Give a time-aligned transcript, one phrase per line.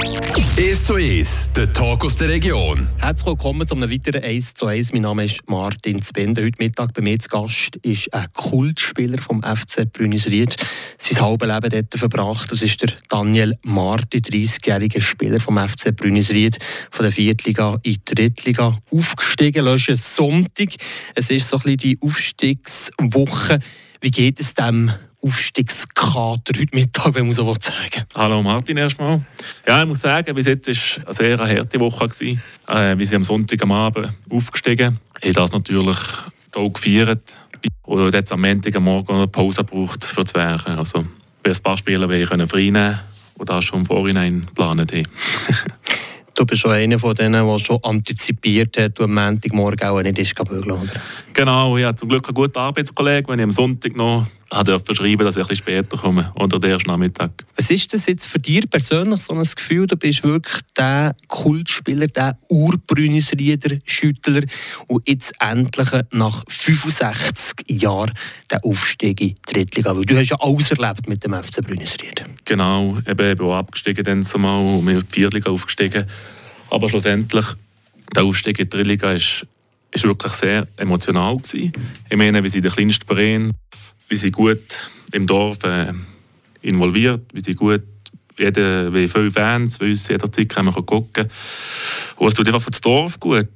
[0.00, 2.88] 1 zu 1, der Talk aus der Region.
[2.96, 4.94] Herzlich willkommen zu einem weiteren 1 zu 1.
[4.94, 6.42] Mein Name ist Martin Zbende.
[6.42, 10.56] Heute Mittag bei mir zu Gast ist ein Kultspieler vom FC Brünisried.
[10.96, 12.50] Sein halbes Leben dort verbracht.
[12.50, 16.56] Das ist der Daniel Marti, 30-jähriger Spieler vom FC Brünisried,
[16.90, 19.66] von der Viertliga in die Drittliga aufgestiegen.
[19.66, 20.68] Letzten Sonntag.
[21.14, 23.58] Es ist so ein bisschen die Aufstiegswoche.
[24.00, 24.92] Wie geht es dem
[25.22, 29.20] Aufstiegskater heute Mittag, wenn man so sagen Hallo Martin erstmal.
[29.66, 32.08] Ja, ich muss sagen, bis jetzt war eine sehr harte Woche.
[32.08, 32.42] Gewesen.
[32.66, 34.98] Äh, wir sind am Sonntag am Abend aufgestiegen.
[35.20, 35.98] Ich habe das natürlich
[36.54, 37.36] auch gefeiert.
[37.82, 40.78] Und jetzt am Montag am Morgen eine Pause braucht für das Werken.
[40.78, 41.04] Also,
[41.44, 43.00] ein paar Spieler frei nehmen
[43.34, 45.08] und das schon im Vorhinein geplant haben.
[46.32, 50.18] Du bist schon einer von denen, der schon antizipiert hat und am Montagmorgen auch nicht
[50.18, 50.92] ist bügeln, oder?
[51.34, 55.24] Genau, ich habe zum Glück einen guten Arbeitskollegen, wenn ich am Sonntag noch durfte schreiben,
[55.24, 57.44] dass ich ein bisschen später komme oder ersten Nachmittag.
[57.56, 59.86] Was ist das jetzt für dich persönlich so ein Gefühl?
[59.86, 64.42] Du bist wirklich der Kultspieler, der Urbrünisrieder Schüttler
[64.88, 68.12] und jetzt endlich nach 65 Jahren
[68.50, 69.96] der Aufstieg in die Drittliga.
[69.96, 72.24] Weil du hast ja alles erlebt mit dem FC Brünisried.
[72.44, 76.06] Genau, eben, ich bin abgestiegen dann zumal und wir in die Viertliga aufgestiegen.
[76.70, 77.46] Aber schlussendlich,
[78.14, 79.46] der Aufstieg in die Drittliga ist,
[79.92, 81.72] ist wirklich sehr emotional gewesen.
[82.08, 83.52] Ich meine, wir sind der kleinste Verein,
[84.10, 85.94] wir sind gut im Dorf äh,
[86.60, 87.82] involviert, wir sind gut
[88.38, 91.30] jeder, wie viele Fans, wie uns jederzeit kann man gucken
[92.16, 93.48] Und es tut einfach für das Dorf gut.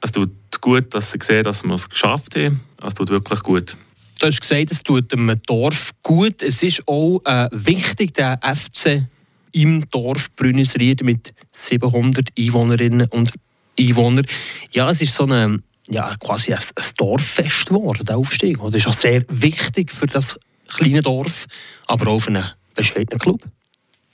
[0.00, 2.60] Es tut gut, dass sie sehen, dass wir es geschafft haben.
[2.84, 3.76] Es tut wirklich gut.
[4.18, 6.42] Du hast gesagt, es tut dem Dorf gut.
[6.42, 9.06] Es ist auch äh, wichtig, der FC
[9.52, 13.32] im Dorf Brünnisried mit 700 Einwohnerinnen und
[13.78, 14.26] Einwohnern.
[14.72, 15.62] Ja, es ist so eine,
[15.92, 18.58] ja, quasi ein, ein Dorffest geworden, der Aufstieg.
[18.62, 21.46] Das ist auch sehr wichtig für das kleine Dorf,
[21.86, 23.42] aber auch für einen bescheidenen Club.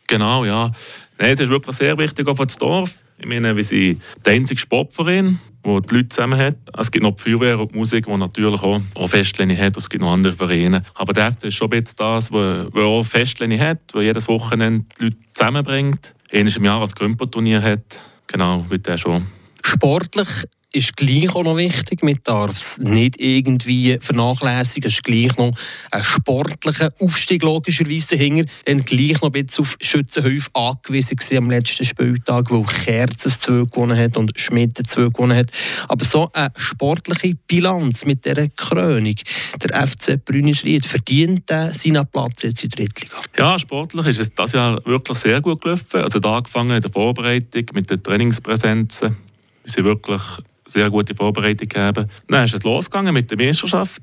[0.08, 0.72] Genau, ja.
[1.18, 2.94] Nein, es ist wirklich sehr wichtig auch für das Dorf.
[3.18, 6.56] Ich meine, wir sind der einzige Sportverein, der die Leute zusammen hat.
[6.76, 9.76] Es gibt noch die Feuerwehr und die Musik, die natürlich auch, auch Festpläne hat.
[9.76, 10.82] Es gibt noch andere Vereine.
[10.94, 14.86] Aber der FC ist schon ein bisschen das, was auch Festpläne hat, wo jedes Wochenende
[14.98, 16.14] die Leute zusammenbringt.
[16.32, 18.02] Einmal im Jahr als Grümperturnier hat.
[18.26, 19.26] Genau, mit der schon.
[19.62, 20.28] Sportlich
[20.70, 22.02] ist gleich auch noch wichtig.
[22.02, 24.88] Man darf es nicht irgendwie vernachlässigen.
[24.88, 25.52] Es ist gleich noch
[25.90, 28.50] ein sportlicher Aufstieg logischerweise dahinter.
[28.66, 33.98] Dann gleich noch ein bisschen auf Schützenhäufe angewiesen am letzten Spieltag, weil Kerzen zwei gewonnen
[33.98, 35.50] hat und Schmidt zwei gewonnen hat.
[35.88, 39.16] Aber so eine sportliche Bilanz mit dieser Krönung,
[39.62, 43.16] der FC Brünisried, verdient er seinen Platz jetzt in der Drittliga?
[43.38, 46.02] Ja, sportlich ist es das Jahr wirklich sehr gut gelaufen.
[46.02, 49.16] Also da angefangen in der Vorbereitung mit den Trainingspräsenzen.
[49.64, 50.22] Wir sind wirklich
[50.68, 52.08] sehr gute Vorbereitung gegeben.
[52.28, 54.02] Dann ist es losgegangen mit der Meisterschaft.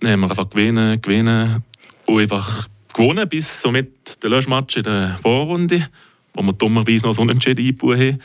[0.00, 1.64] Dann haben wir einfach gewinnen, gewinnen
[2.06, 5.88] und einfach gewonnen bis somit der Löschmatch in der Vorrunde,
[6.34, 8.20] wo wir dummerweise noch so unentschieden eingebaut haben.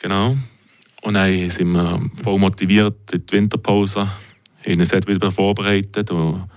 [0.00, 0.36] Genau.
[1.02, 4.10] Und dann sind wir voll motiviert in die Winterpause,
[4.66, 6.48] haben uns wieder vorbereitet und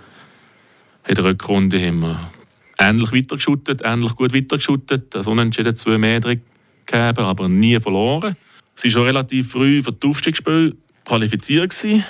[1.07, 2.31] in der Rückrunde haben wir
[2.79, 8.35] ähnlich weitergeschuttet, ähnlich gut weitergeschuttet, das Unentschieden zwei Meter gegeben, aber nie verloren.
[8.75, 12.03] Sie war schon relativ früh für das Aufstiegsspiel qualifiziert gewesen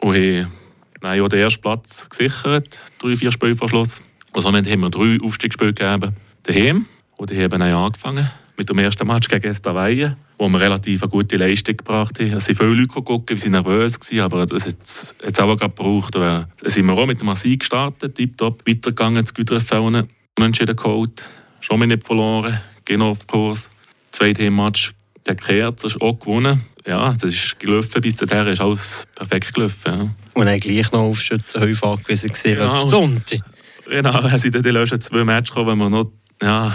[0.00, 0.52] und haben
[1.00, 4.02] nein, den ersten Platz gesichert, drei, vier Spiele vor Schluss.
[4.32, 6.86] Und somit haben wir drei Aufstiegsspiele gegeben daheim.
[7.16, 11.10] Und die haben auch angefangen mit dem ersten Match gegen Estavayer, wo wir relativ eine
[11.10, 12.32] gute Leistung gebracht haben.
[12.32, 16.14] Es sind viele Leute geguckt, wir waren nervös, aber das hat es auch gerade gebraucht.
[16.14, 21.26] Da sind wir auch mit dem Sieg gestartet, tiptop, weitergegangen, zu Güterfelden, unentschieden geholt,
[21.60, 23.70] schon mal nicht verloren, gehen auf Kurs.
[24.10, 24.92] Zweite Match
[25.30, 26.60] der Kerz ist auch gewonnen.
[26.86, 29.92] Ja, das ist gelaufen, bis dahin ist alles perfekt gelaufen.
[29.92, 30.14] Ja.
[30.34, 32.88] Und dann gleich noch auf Schützenhäufe angewiesen gewesen, genau.
[32.88, 33.40] Sonntag.
[33.86, 36.74] Genau, sind dann die letzten zwei Matches gekommen, wo wir noch ja,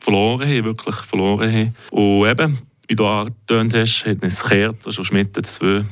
[0.00, 1.74] verloren haben, wirklich verloren haben.
[1.90, 5.84] Und eben, wie du angetönt hast, hat uns Kerz, also Schmidt, zwei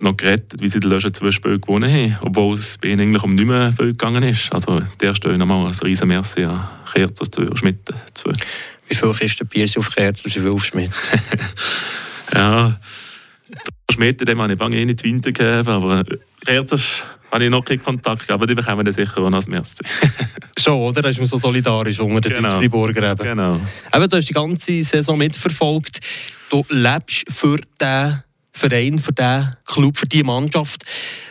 [0.00, 3.22] noch gerettet, wie sie die letzten zwei Spiele gewonnen haben, obwohl es bei ihnen eigentlich
[3.22, 4.52] um nicht mehr viel gegangen ist.
[4.52, 7.80] Also der Stelle nochmal ein riesen Merci an Kerz und Schmidt.
[8.14, 8.32] Zwei.
[8.88, 10.90] Wie viel Kisten Bier auf Kerz und wie viel auf Schmidt?
[12.34, 12.78] ja,
[13.90, 16.04] Schmidt, dem habe ich lange nicht Winter gegeben, aber
[16.44, 19.84] Kerz habe ich noch keinen Kontakt, aber die bekommen wir sicher auch als Merci.
[20.58, 21.02] Schon, oder?
[21.02, 22.58] Da ist man so solidarisch unter den genau.
[22.58, 23.22] Friburger eben.
[23.22, 23.60] Genau.
[23.94, 26.00] Eben, du hast die ganze Saison mitverfolgt.
[26.50, 30.84] Du lebst für den Verein, für den Club, für die Mannschaft.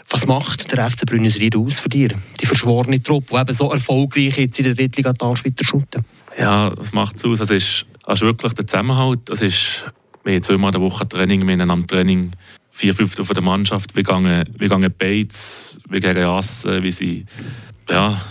[0.09, 2.13] Was macht der FC Brünnisried aus für dich?
[2.39, 6.05] Die verschworene Truppe, die eben so erfolgreich jetzt in der Drittliga darf weiter shooten.
[6.37, 7.39] Ja, was macht es aus?
[7.39, 9.21] Das ist, das ist wirklich der Zusammenhalt.
[9.25, 9.85] Das ist,
[10.23, 12.31] wir haben zweimal in der Woche Training, wir haben am Training
[12.71, 13.95] vier Fünftel von der Mannschaft.
[13.95, 17.25] Wir gehen, wir gehen Bates, wir gehen Assen, wie sie
[17.89, 18.21] ja,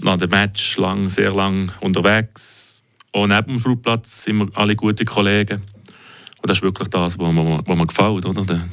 [0.00, 2.84] nach dem Match lang, sehr lang unterwegs.
[3.12, 5.62] auch neben dem Flugplatz sind wir alle gute Kollegen.
[6.40, 8.44] Und das ist wirklich das, was mir, was mir gefällt, oder?
[8.44, 8.68] der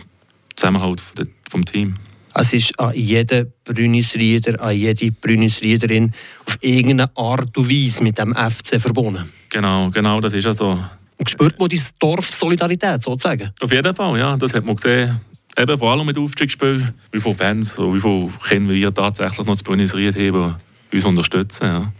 [0.55, 1.01] Zusammenhalt
[1.49, 1.95] vom Team.
[2.35, 6.13] Es ist an jeden Brünisrieder, an jede Brünisriederin
[6.45, 9.31] auf irgendeine Art und Weise mit dem FC verbunden.
[9.49, 10.83] Genau, genau, das ist also.
[11.17, 13.51] Und spürt man diese Dorfsolidarität sozusagen?
[13.61, 15.19] Auf jeden Fall, ja, das hat man gesehen.
[15.55, 19.55] Eben vor allem mit Aufstiegsspielen, wie viele Fans und wie viele Kinder wir tatsächlich noch
[19.55, 20.55] zu Brünisried haben,
[20.91, 21.65] uns unterstützen.
[21.65, 21.93] Ja.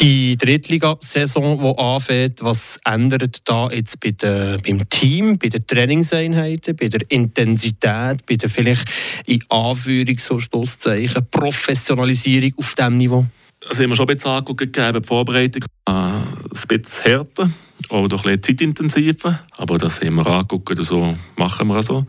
[0.00, 6.74] Die Drittligasaison, die anfängt, was ändert da jetzt bei der, beim Team, bei den Trainingseinheiten,
[6.74, 8.88] bei der Intensität, bei der vielleicht
[9.26, 13.26] in Anführungs- und Schlusszeichen Professionalisierung auf diesem Niveau?
[13.60, 15.64] Das haben wir schon ein bisschen angeguckt, die Vorbereitung.
[15.86, 16.34] Äh, ein
[16.68, 17.50] bisschen härter
[17.88, 22.04] oder ein bisschen zeitintensiver, aber das haben wir angeguckt, so machen wir so.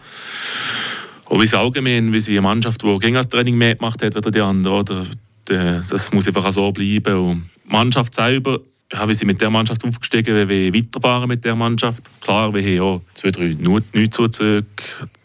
[1.25, 4.15] Und wie sie allgemein, wie sie eine Mannschaft, die gegen das Training mehr gemacht hat,
[4.15, 5.05] oder die andere, oder
[5.45, 7.15] das muss einfach so bleiben.
[7.15, 8.59] Und die Mannschaft selber,
[8.91, 12.03] ja, wir sind mit der Mannschaft aufgestiegen, wir wollen weiterfahren mit der Mannschaft.
[12.21, 14.65] Klar, wir haben ja zwei, drei Neuzuzüge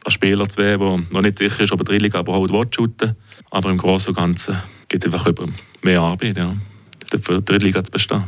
[0.05, 3.17] an Spieler, zwei, wo noch nicht sicher ist, ob er Drilling aber halt shooten
[3.50, 4.58] Aber im Großen und Ganzen
[4.88, 5.49] geht es einfach über
[5.82, 6.55] mehr Arbeit, ja,
[7.23, 8.25] für die Drittliga zu bestehen.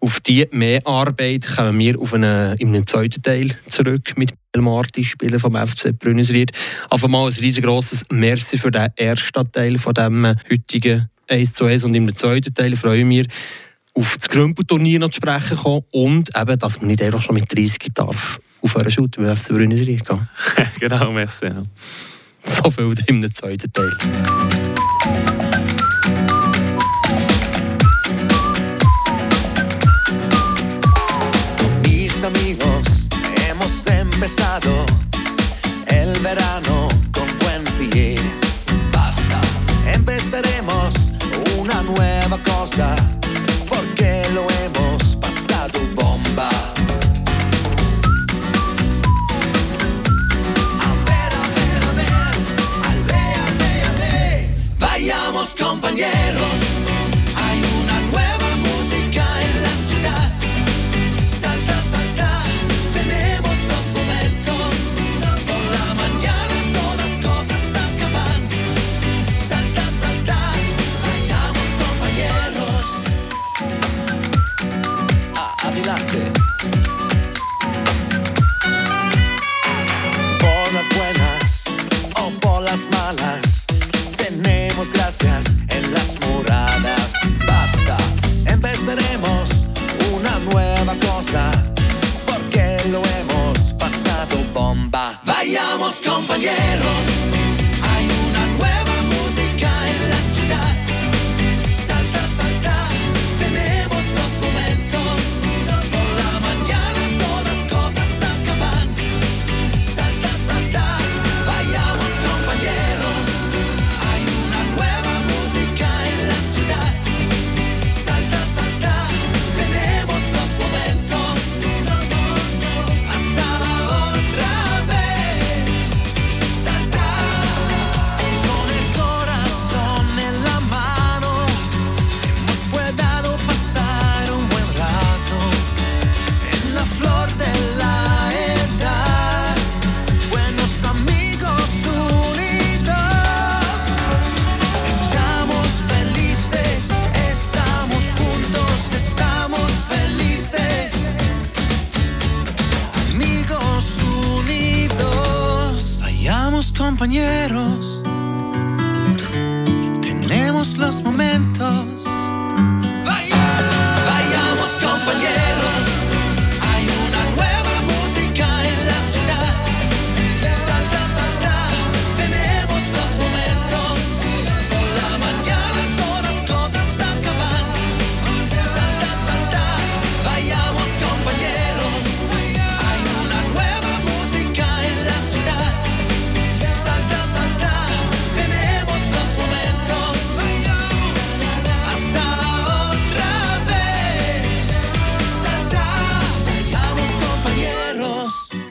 [0.00, 5.40] Auf diese Mehrarbeit kommen wir auf einen, in einem zweiten Teil zurück mit Marti, Spieler
[5.40, 6.52] vom FC Brünnisried.
[6.90, 11.84] Einfach mal ein riesengroßes Merci für den ersten Teil von dem heutigen 1 zu 1
[11.84, 13.26] und im zweiten Teil freuen wir
[13.94, 17.52] auf das Grümpelturnier noch zu sprechen kommen und eben, dass man nicht einfach schon mit
[17.52, 20.28] 30 darf auf einen Shooter beim FC Brünnisried gehen.
[20.80, 21.46] genau, merci.
[21.46, 21.62] Ja.
[22.42, 23.92] So viel im zweiten Teil.
[31.82, 34.86] Mis amigos, hemos empezado
[35.86, 36.75] el verano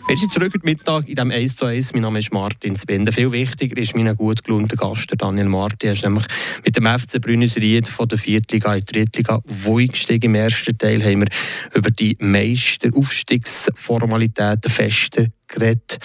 [0.08, 1.94] Wir sind zurück heute Mittag in diesem 1 zu 1.
[1.94, 3.12] Mein Name ist Martin Spende.
[3.12, 5.90] Viel wichtiger ist mein gut gelaunter Gast, Daniel Martin.
[5.90, 6.26] Er ist nämlich
[6.64, 10.28] mit dem FC Brünnisried von der Viertliga in die Drittliga wo eingestiegen.
[10.28, 11.30] Im ersten Teil haben wir
[11.74, 15.98] über die Meisteraufstiegsformalitäten feste geredet.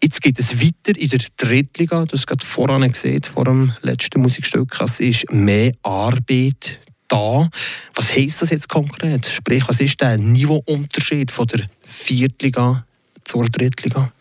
[0.00, 2.04] Jetzt geht es weiter in der Drittliga.
[2.04, 4.80] Du hast gerade voran gesehen, vor dem letzten Musikstück.
[4.80, 6.78] Es ist mehr Arbeit.
[7.08, 7.50] da.
[7.94, 9.26] Was heisst das jetzt konkret?
[9.26, 12.85] Sprich, was ist der Niveauunterschied von der Viertliga
[13.26, 14.12] zur Drittliga?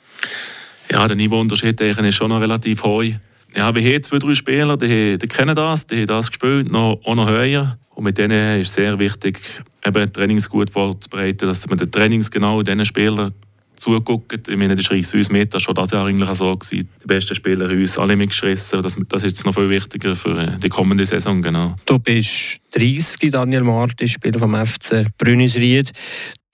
[0.91, 3.03] Ja, der Niveauunterschied ist schon noch relativ hoch.
[3.55, 6.99] Ja, wir haben zwei, drei Spieler, die, die kennen das, die haben das gespielt, noch,
[7.05, 7.77] auch noch höher.
[7.95, 9.39] Und mit denen ist es sehr wichtig,
[9.85, 13.33] eben Trainings gut vorzubereiten, dass man den Trainings genau diesen Spielern
[13.77, 14.47] zuguckt.
[14.47, 16.55] Ich meine, das war uns mit, schon das Jahr eigentlich so.
[16.55, 16.89] Gewesen.
[17.01, 18.81] Die besten Spieler haben uns alle mitgeschissen.
[18.81, 21.41] Das, das ist jetzt noch viel wichtiger für äh, die kommende Saison.
[21.41, 21.75] Genau.
[21.85, 25.91] Du bist 30, Daniel Martin, Spieler vom FC Brünnisried.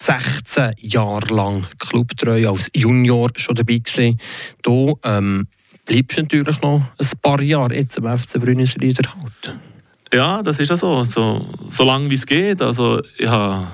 [0.01, 4.17] 16 Jahre lang Clubtreu als Junior schon dabei gewesen.
[4.63, 5.47] Du ähm,
[5.85, 9.59] bleibst natürlich noch ein paar Jahre jetzt am FC Brünnisried erhalten.
[10.11, 11.03] Ja, das ist ja so.
[11.03, 12.63] So, so lange wie es geht.
[12.63, 13.67] Also, ich habe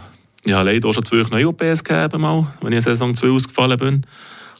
[0.43, 3.77] ich leider auch schon zwei neue OPs gegeben, mal, wenn ich in Saison 2 ausgefallen
[3.77, 4.05] bin.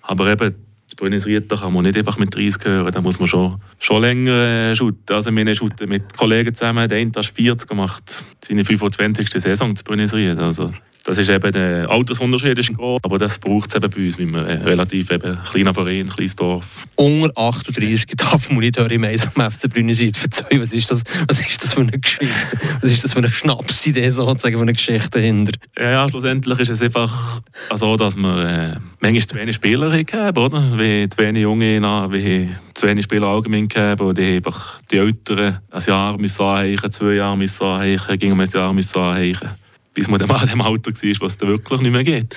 [0.04, 0.56] Aber eben,
[0.86, 4.72] das Buenos kann man nicht einfach mit 30 hören, da muss man schon, schon länger
[4.72, 5.14] äh, shooten.
[5.14, 9.30] Also wir shooten mit Kollegen zusammen, der eine hat 40 gemacht, seine 25.
[9.30, 10.72] Saison zu Buenos Also
[11.08, 14.26] das ist eben der Altersunterschied ist groß, aber das braucht es eben bei uns, weil
[14.28, 16.86] wir ein relativ eben kleiner Verein, kleines Dorf.
[16.96, 20.12] Unter 38 darf man nicht hören im am FC Brünnisee.
[20.14, 22.36] Verzeih, was ist das, was ist das für eine Geschichte?
[22.82, 25.54] Was ist das für eine Schnapsidee sozusagen, für eine Geschichte dahinter?
[25.78, 27.42] Ja, ja, schlussendlich ist es einfach
[27.74, 30.78] so, dass wir äh, manchmal zu wenig Spieler haben, oder?
[30.78, 35.60] Wie zu wenig Junge, wie zu wenig Spieler allgemein haben, und die einfach die Älteren
[35.72, 39.52] ein Jahr müssen anheichen, zwei Jahre müssen anheichen, gegen ein Jahr müssen anheichen
[39.98, 42.36] bis man dann mal in dem Alter war, was da wirklich nicht mehr geht.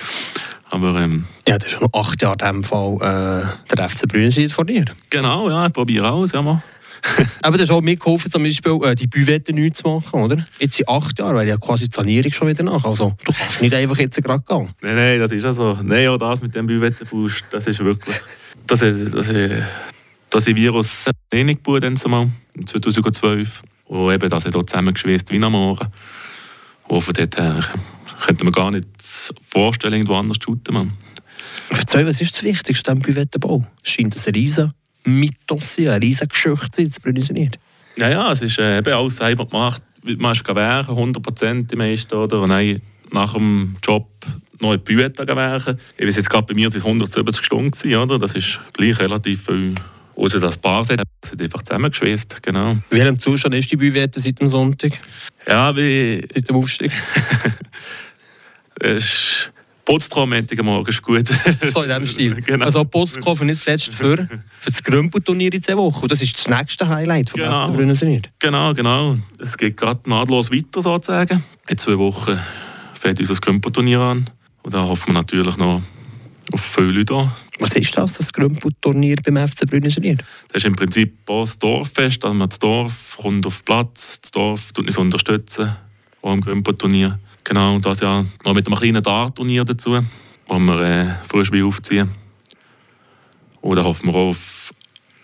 [0.71, 2.95] Aber, ähm, ja, das ist schon acht Jahre in dem Fall
[3.69, 4.85] äh, der FC Brünnseid von dir.
[5.11, 6.63] Genau, ja, ich probiere alles, ja mal.
[7.43, 10.47] Aber das hat auch mitgeholfen, zum Beispiel äh, die Büwette neu zu machen, oder?
[10.57, 12.83] Jetzt sind acht Jahre, weil ja quasi die Sanierung schon wieder nach.
[12.83, 14.69] Also du kannst nicht einfach jetzt gerade gehen.
[14.81, 15.77] Nein, nein, das ist ja so.
[15.83, 18.15] Nein, auch das mit dem Büwettenboost, das ist wirklich...
[18.65, 19.51] Das ist, das ist,
[20.31, 22.29] das ist Virus wenig dann zumal,
[22.65, 23.61] 2012.
[23.85, 25.87] Und eben, das hat auch zusammengeschweißt wie am Morgen.
[26.91, 27.63] Und von dort her
[28.25, 28.85] könnte man gar nicht
[29.47, 30.73] vorstellen, irgendwo anders zu shooten.
[30.73, 30.91] Man.
[31.69, 33.65] Erzähl, was ist das Wichtigste am Büvettenbau?
[33.81, 34.73] Es scheint ein riesen
[35.05, 37.59] Mythos sein, ein riesen Geschichte sein, zu nicht.
[37.97, 39.81] Ja, ja, es ist äh, eben alles selber gemacht.
[40.03, 42.41] Man ist werken, 100 Prozent die meisten, oder?
[42.41, 42.81] Und dann
[43.13, 44.09] nach dem Job
[44.59, 45.79] noch in Büwette werken.
[45.97, 48.19] Ich weiß jetzt gerade bei mir, es 170 Stunden, oder?
[48.19, 49.75] Das ist gleich relativ viel
[50.21, 51.01] Außer das Paar sind
[51.39, 52.77] einfach zusammengeschweißt, genau.
[52.91, 54.99] Wie welchem Zustand ist die Büwette seit dem Sonntag?
[55.47, 56.23] Ja, wie...
[56.31, 56.91] Seit dem Aufstieg?
[58.79, 59.51] es ist...
[59.83, 61.27] Putztraum Morgen ist gut.
[61.27, 62.35] so in diesem Stil.
[62.45, 62.65] Genau.
[62.65, 64.15] Also Putztraum nicht zuletzt für,
[64.59, 66.07] für das Grümpelturnier in zwei Wochen.
[66.07, 67.67] Das ist das nächste Highlight von genau.
[67.67, 68.29] FC Brünnisenried.
[68.37, 69.15] Genau, genau.
[69.39, 71.43] Es geht gerade nahtlos weiter sozusagen.
[71.67, 72.39] In zwei Wochen
[72.93, 74.29] fängt unser Grümpelturnier an.
[74.61, 75.81] Und da hoffen wir natürlich noch
[76.53, 77.31] auf viele Leute an.
[77.59, 80.23] Was ist das, das Grümpel-Turnier beim FC Brünnisried?
[80.47, 82.25] Das ist im Prinzip das Dorffest.
[82.25, 85.75] Also das Dorf kommt auf Platz, das Dorf tut uns unterstützen,
[86.21, 87.19] auch im Grümpel-Turnier.
[87.43, 89.99] Genau, und das ja noch mit einem kleinen Dart-Turnier dazu,
[90.47, 92.09] wo wir äh, Frühspiel aufziehen.
[93.61, 94.73] Und da hoffen wir auch auf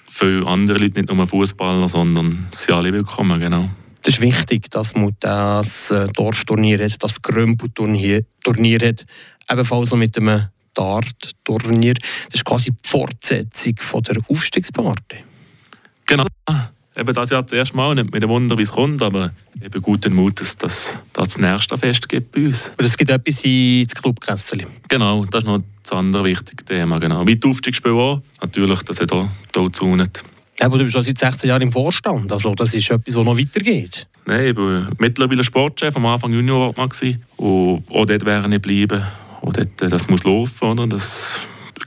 [0.07, 3.69] viele andere Leute, nicht nur Fußballer, sondern sie alle willkommen, genau.
[4.03, 8.23] Das ist wichtig, dass man das äh, Dorfturnier hat, das Grümpel-Turnier
[8.81, 9.05] hat,
[9.49, 11.95] ebenfalls mit einem Dart-Turnier.
[12.25, 15.17] Das ist quasi die Fortsetzung von der Aufstiegsparty.
[16.05, 16.25] Genau.
[16.95, 19.31] Eben das Jahr zuerst mal, nicht mit dem Wunder, wie es kommt, aber
[19.61, 22.71] eben guten Mutes, dass es das nächste Fest gibt bei uns.
[22.75, 24.65] Und es gibt etwas ins Clubkessel.
[24.87, 26.99] Genau, das ist noch das andere wichtige Thema.
[26.99, 27.25] Genau.
[27.27, 30.23] Wie die Aufstiegsspiele auch, natürlich, dass er da, da zunet.
[30.59, 33.37] Aber du bist schon seit 16 Jahren im Vorstand, also das ist etwas, was noch
[33.37, 34.07] weitergeht.
[34.25, 36.89] Nein, ich bin mittlerweile Sportchef, am Anfang Junior war
[37.37, 39.05] und auch dort wäre ich bleiben.
[39.41, 40.87] Und dort, das muss laufen, oder?
[40.87, 41.39] Das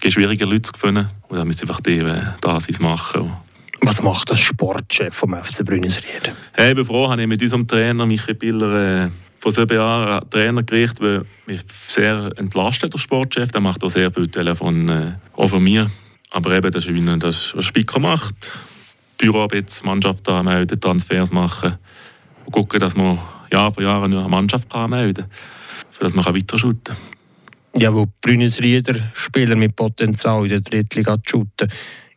[0.03, 1.09] ist schwieriger, Leute zu finden.
[1.29, 2.03] Und dann müssen einfach die
[2.41, 3.33] das machen.
[3.83, 6.33] Was macht das Sportchef vom FC Brünnisried?
[6.53, 10.21] Hey, ich bin froh, habe ich mit unserem Trainer Michael Biller äh, vor sieben Jahren
[10.21, 13.51] einen Trainer gekriegt, der mich sehr entlastet als Sportchef.
[13.51, 15.91] Der macht auch sehr viel Telefon, äh, auch von mir.
[16.31, 18.59] Aber eben, das ist wie das was Spicker macht.
[19.17, 21.79] Büroarbeit, Mannschaft anmelden, Transfers machen
[22.45, 23.19] und gucken, dass man
[23.51, 26.97] Jahr für Jahr eine Mannschaft anmelden kann, damit man weiter kann.
[27.77, 31.69] Ja, wo Brünnisrieder Spieler mit Potenzial in der Drittliga shooten.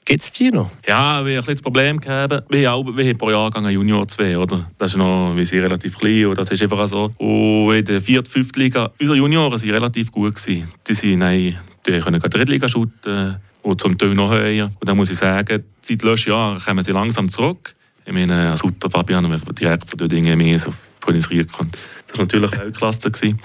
[0.05, 0.69] Gibt es die noch?
[0.85, 2.43] Ja, wir haben ein das Problem gehabt.
[2.49, 4.69] Wir haben, wir haben pro Jahrgang einen Junior 2, oder?
[4.77, 7.11] Das ist noch, wir sind relativ klein, und das ist einfach so.
[7.17, 10.69] Und in der vierten, fünften Liga, unsere Junioren waren relativ gut gewesen.
[10.85, 11.57] Die sind, nein,
[11.87, 14.65] die können die Drittliga shooten und zum Teil noch höher.
[14.65, 17.73] Und dann muss ich sagen, seit letzten Jahren kommen sie langsam zurück.
[18.05, 21.71] Ich meine, als Utter Fabian, direkt von den Dingen mehr auf Brünnisried kommen.
[22.07, 23.09] Das war natürlich Weltklasse.
[23.09, 23.39] Gewesen.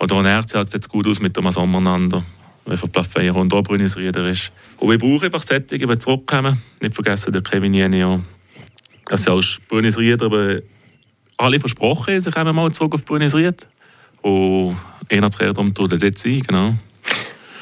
[0.00, 2.24] Oder auch Nerz sieht es gut aus mit dem Sommernander,
[2.66, 4.52] wenn von Plafeyer und Obrünis Rieder ist.
[4.78, 6.62] Und wir brauchen einfach Sättige, die zurückkommen.
[6.80, 8.22] Nicht vergessen, der Kevin Jenio.
[9.06, 10.60] Das ist auch Brünis Rieder, aber
[11.38, 13.66] alle versprochen, sie kommen mal zurück auf Buenos Ried.
[14.22, 14.76] Und
[15.10, 16.74] einer zu darum tut er dort sein, genau.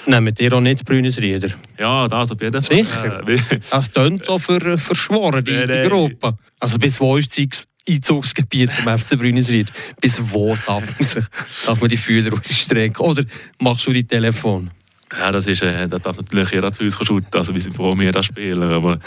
[0.07, 1.50] Nehmen ihr auch nicht Brünes Rieder?
[1.78, 2.76] Ja, das auf jeden Fall.
[2.76, 3.28] Sicher?
[3.28, 5.88] Äh, Das tönt so für, verschworen, die, Nein, die nein.
[5.88, 6.38] Gruppe.
[6.61, 9.73] Also bis wo ist das Einzugsgebiet vom FC Brünisried?
[10.00, 11.25] Bis wo darf man, sich,
[11.64, 13.05] darf man die Fühler ausstrecken?
[13.05, 13.25] Oder
[13.59, 14.71] machst du die Telefon?
[15.12, 17.97] Ja, das ist, äh, das darf natürlich jeder zu uns shooten, also wir sind froh,
[17.97, 18.99] wir das spielen, aber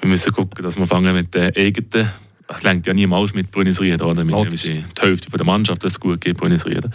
[0.00, 2.10] wir müssen gucken, dass wir fangen mit den eigenen,
[2.48, 4.26] es lenkt ja niemals mit Buenos Ried, oder?
[4.26, 6.88] Wir, sind die Hälfte von der Mannschaft, das gut geht, Buenos Ried.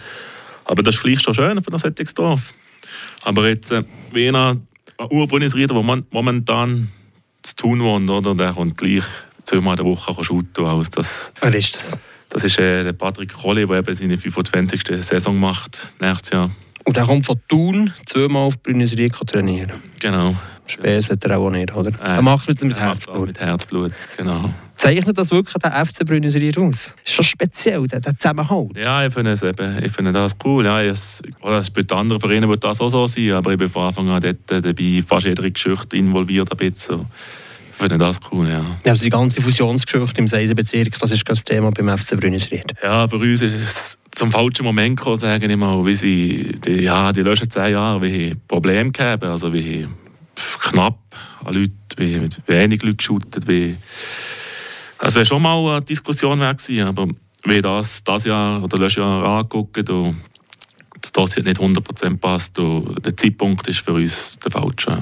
[0.64, 2.52] Aber das ist vielleicht schon schön für das Sättigungsdorf.
[3.22, 4.56] Aber jetzt, äh, wie einer
[5.10, 6.88] Ur-Buenos Ried, der man, momentan
[7.42, 8.34] zu tun wohnt, oder?
[8.34, 9.04] Der kommt gleich
[9.48, 11.98] zweimal in der Woche shooten, also das, Wer ist das?
[12.28, 14.82] das ist äh, der Patrick Colli, der eben seine 25.
[15.02, 16.50] Saison macht, nächstes Jahr.
[16.84, 19.72] Und der kommt von Thun zweimal auf Brünisried trainieren.
[20.00, 20.36] Genau.
[20.66, 21.90] Späß hat er auch nicht, oder?
[21.90, 23.26] Äh, er macht es mit Er Herzblut.
[23.26, 24.52] Mit Herzblut, genau.
[24.76, 26.94] Zeichnet das wirklich den FC Brünisried aus?
[27.04, 28.76] Ist schon speziell, der, der Zusammenhalt.
[28.76, 30.66] Ja, ich finde, es eben, ich finde das cool.
[30.66, 33.86] Ja, es, bei den anderen Vereinen wird das auch so sein, aber ich bin von
[33.86, 36.52] Anfang an dort äh, dabei, fast jede Geschichte involviert.
[36.52, 37.06] Ein bisschen.
[37.78, 38.64] Finde das cool, ja.
[38.84, 42.74] Also die ganze Fusionsgeschichte im Seisenbezirk, das ist das Thema beim FC Brünisried.
[42.82, 46.82] Ja, für uns ist es zum falschen Moment gekommen, sage ich mal, wie sie, die,
[46.82, 49.86] ja, die letzten zehn Jahre, wie Probleme gehabt also wie
[50.60, 50.98] knapp
[51.44, 53.76] an Leute, wie mit wenig Leuten geschootet, wie
[55.00, 57.06] es wäre schon mal eine Diskussion wert gewesen, aber
[57.44, 60.16] wie das das Jahr oder letztes Jahr angeguckt und
[61.00, 65.00] das Dossier nicht 100% passt und der Zeitpunkt ist für uns der falsche.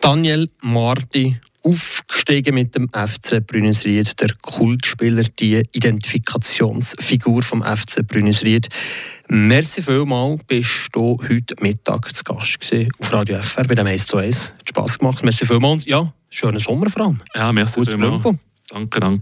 [0.00, 8.68] Daniel Marti aufgestiegen mit dem FC Brünisried, der Kultspieler, die Identifikationsfigur vom FC Brünisried.
[9.28, 14.06] Merci vielmals, bist du heute Mittag zu Gast gewesen auf Radio FR bei dem 1
[14.06, 14.54] zu 1.
[14.58, 15.22] Hat Spass gemacht.
[15.22, 15.84] Merci vielmals.
[15.86, 17.20] Ja, schönen Sommer vor allem.
[17.34, 18.22] Ja, merci Gutes vielmals.
[18.22, 19.16] Danke, danke.